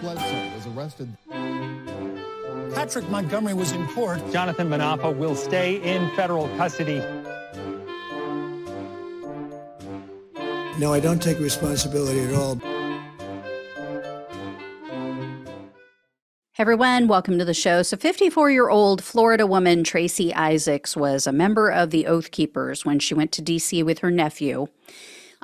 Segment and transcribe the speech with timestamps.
[0.00, 1.08] Bledsoe was arrested.
[2.74, 4.20] Patrick Montgomery was in court.
[4.32, 6.98] Jonathan Munafo will stay in federal custody.
[10.78, 12.60] No, I don't take responsibility at all.
[16.58, 17.82] everyone, welcome to the show.
[17.82, 22.84] So, 54 year old Florida woman Traci Isaacs was a member of the Oath Keepers
[22.84, 24.66] when she went to DC with her nephew.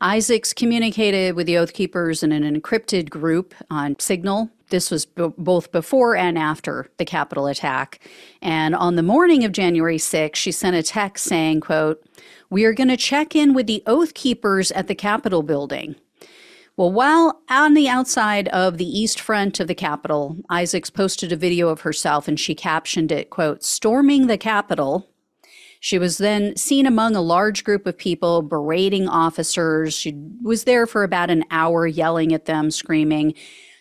[0.00, 4.50] Isaacs communicated with the Oath Keepers in an encrypted group on Signal.
[4.70, 8.00] This was b- both before and after the Capitol attack.
[8.42, 12.04] And on the morning of January 6, she sent a text saying, quote,
[12.50, 15.94] "We are going to check in with the Oath Keepers at the Capitol building."
[16.76, 21.36] Well, while on the outside of the east front of the Capitol, Isaacs posted a
[21.36, 25.08] video of herself and she captioned it, quote, storming the Capitol.
[25.84, 29.92] She was then seen among a large group of people berating officers.
[29.92, 33.34] She was there for about an hour yelling at them, screaming.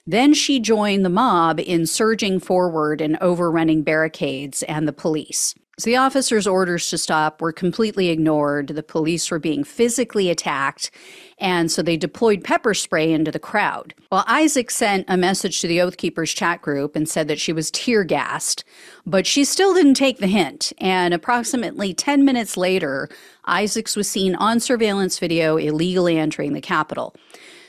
[0.05, 5.55] Then she joined the mob in surging forward and overrunning barricades and the police.
[5.79, 8.67] So the officers' orders to stop were completely ignored.
[8.67, 10.91] The police were being physically attacked,
[11.39, 13.95] and so they deployed pepper spray into the crowd.
[14.11, 17.51] Well, Isaac sent a message to the Oath Keepers chat group and said that she
[17.51, 18.63] was tear gassed,
[19.07, 20.73] but she still didn't take the hint.
[20.77, 23.09] And approximately 10 minutes later,
[23.45, 27.15] Isaacs was seen on surveillance video illegally entering the Capitol.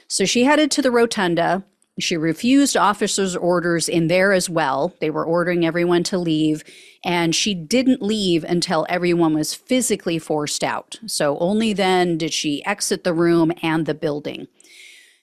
[0.09, 1.65] So she headed to the rotunda
[2.01, 4.95] she refused officers' orders in there as well.
[5.01, 6.65] They were ordering everyone to leave,
[7.05, 10.99] and she didn't leave until everyone was physically forced out.
[11.07, 14.49] So only then did she exit the room and the building.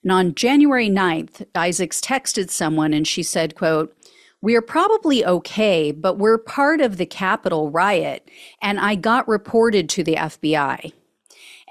[0.03, 3.95] And on January 9th, Isaacs texted someone and she said, quote,
[4.41, 8.27] we are probably okay, but we're part of the Capitol riot,
[8.59, 10.93] and I got reported to the FBI.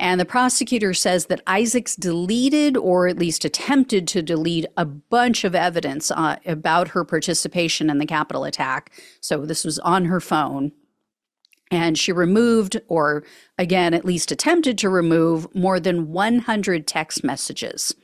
[0.01, 5.45] And the prosecutor says that Isaacs deleted or at least attempted to delete a bunch
[5.45, 8.93] of evidence uh, about her participation in the Capitol attack.
[9.21, 10.73] So this was on her phone.
[11.71, 13.25] And she removed, or
[13.59, 17.95] again, at least attempted to remove, more than 100 text messages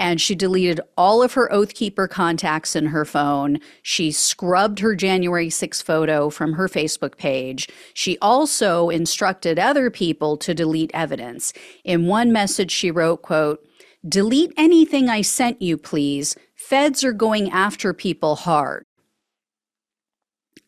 [0.00, 3.60] and she deleted all of her Oathkeeper contacts in her phone.
[3.82, 7.68] She scrubbed her January 6 photo from her Facebook page.
[7.94, 11.52] She also instructed other people to delete evidence.
[11.84, 13.60] In one message she wrote, quote,
[14.08, 16.34] "Delete anything I sent you, please.
[16.56, 18.84] Feds are going after people hard."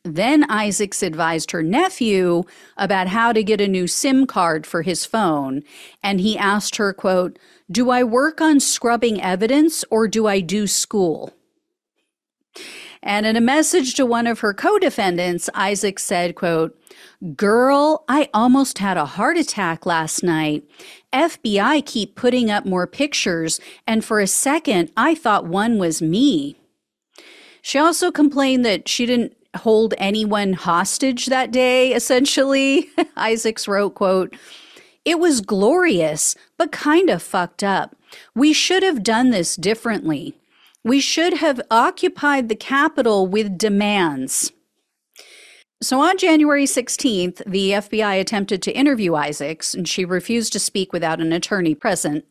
[0.05, 2.43] Then Isaacs advised her nephew
[2.77, 5.63] about how to get a new SIM card for his phone,
[6.03, 7.39] and he asked her, quote,
[7.71, 11.33] do I work on scrubbing evidence or do I do school?
[13.03, 16.79] And in a message to one of her co-defendants, Isaac said, quote,
[17.35, 20.65] Girl, I almost had a heart attack last night.
[21.13, 26.57] FBI keep putting up more pictures, and for a second, I thought one was me.
[27.63, 32.89] She also complained that she didn't hold anyone hostage that day, essentially.
[33.17, 34.35] Isaacs wrote, quote,
[35.05, 37.97] it was glorious, but kind of fucked up.
[38.35, 40.35] We should have done this differently.
[40.85, 44.53] We should have occupied the Capitol with demands.
[45.81, 50.93] So on January 16th, the FBI attempted to interview Isaacs, and she refused to speak
[50.93, 52.25] without an attorney present.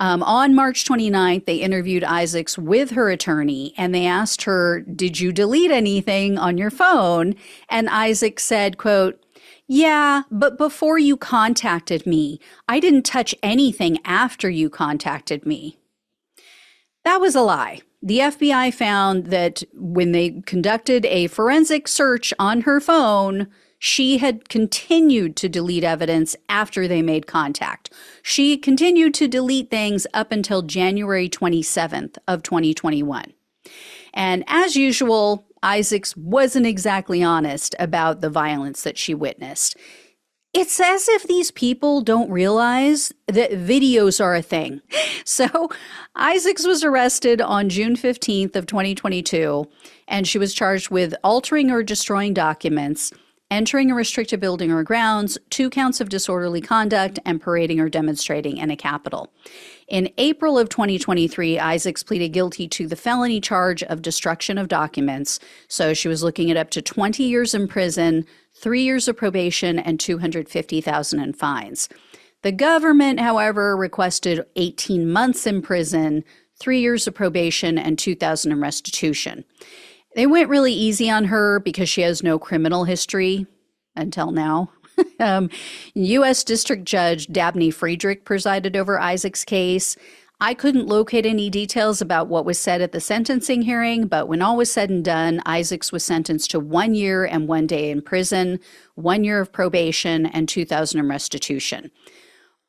[0.00, 5.18] Um, on March 29th, they interviewed Isaacs with her attorney and they asked her, Did
[5.18, 7.34] you delete anything on your phone?
[7.68, 9.20] And Isaac said, quote,
[9.70, 15.78] yeah, but before you contacted me, I didn't touch anything after you contacted me.
[17.04, 17.82] That was a lie.
[18.02, 24.48] The FBI found that when they conducted a forensic search on her phone, she had
[24.48, 27.92] continued to delete evidence after they made contact.
[28.22, 33.32] She continued to delete things up until January 27th of 2021.
[34.14, 39.76] And as usual, Isaacs wasn't exactly honest about the violence that she witnessed.
[40.54, 44.80] It's as if these people don't realize that videos are a thing.
[45.24, 45.68] So,
[46.16, 49.68] Isaacs was arrested on June 15th of 2022
[50.08, 53.12] and she was charged with altering or destroying documents,
[53.50, 58.58] entering a restricted building or grounds, two counts of disorderly conduct, and parading or demonstrating
[58.58, 59.32] in a Capitol.
[59.88, 65.40] In April of 2023, Isaacs pleaded guilty to the felony charge of destruction of documents.
[65.68, 69.78] So she was looking at up to 20 years in prison, three years of probation,
[69.78, 71.88] and 250,000 in fines.
[72.42, 76.22] The government, however, requested 18 months in prison,
[76.60, 79.44] three years of probation, and 2,000 in restitution.
[80.14, 83.46] They went really easy on her because she has no criminal history
[83.94, 84.72] until now.
[85.20, 85.50] um,
[85.94, 86.44] U.S.
[86.44, 89.96] District Judge Dabney Friedrich presided over Isaac's case.
[90.40, 94.40] I couldn't locate any details about what was said at the sentencing hearing, but when
[94.40, 98.02] all was said and done, Isaacs was sentenced to one year and one day in
[98.02, 98.60] prison,
[98.94, 101.90] one year of probation, and 2000 in restitution.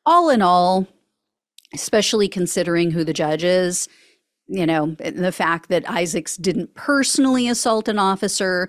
[0.04, 0.88] All in all,
[1.72, 3.88] especially considering who the judge is,
[4.50, 8.68] you know, the fact that Isaacs didn't personally assault an officer,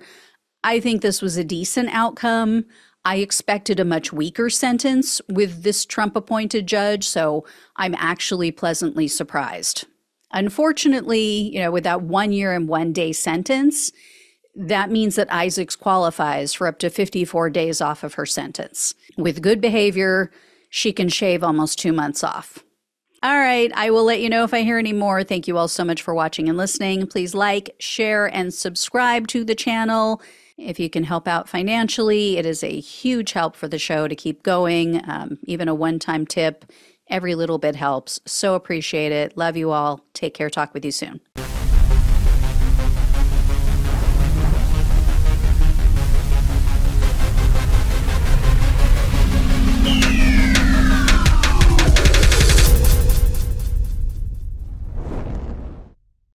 [0.62, 2.64] I think this was a decent outcome.
[3.04, 7.44] I expected a much weaker sentence with this Trump appointed judge, so
[7.76, 9.86] I'm actually pleasantly surprised.
[10.30, 13.90] Unfortunately, you know, with that one year and one day sentence,
[14.54, 18.94] that means that Isaacs qualifies for up to 54 days off of her sentence.
[19.16, 20.30] With good behavior,
[20.70, 22.62] she can shave almost two months off.
[23.24, 25.22] All right, I will let you know if I hear any more.
[25.22, 27.06] Thank you all so much for watching and listening.
[27.06, 30.20] Please like, share, and subscribe to the channel.
[30.58, 34.16] If you can help out financially, it is a huge help for the show to
[34.16, 35.08] keep going.
[35.08, 36.64] Um, even a one time tip,
[37.06, 38.18] every little bit helps.
[38.26, 39.36] So appreciate it.
[39.36, 40.04] Love you all.
[40.14, 40.50] Take care.
[40.50, 41.20] Talk with you soon.